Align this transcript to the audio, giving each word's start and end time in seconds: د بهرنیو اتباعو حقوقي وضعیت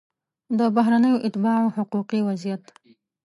د 0.57 0.59
بهرنیو 0.75 1.23
اتباعو 1.27 1.73
حقوقي 1.75 2.19
وضعیت 2.27 2.63